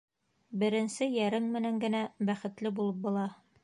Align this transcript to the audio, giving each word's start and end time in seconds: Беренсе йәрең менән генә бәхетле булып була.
Беренсе 0.63 1.09
йәрең 1.17 1.53
менән 1.59 1.79
генә 1.87 2.03
бәхетле 2.31 2.77
булып 2.81 3.07
була. 3.09 3.33